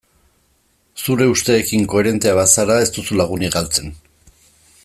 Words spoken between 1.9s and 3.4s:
koherentea bazara ez duzu